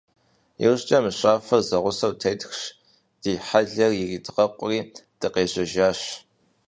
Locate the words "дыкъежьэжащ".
5.19-5.99